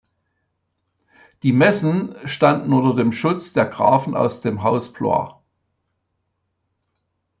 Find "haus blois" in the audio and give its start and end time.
4.63-5.35